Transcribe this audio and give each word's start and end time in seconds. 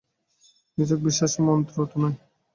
নিছক 0.77 0.99
বিশ্বাসের 1.05 1.41
মন্ত্র 1.47 1.75
তো 1.91 1.95
নয়। 2.01 2.17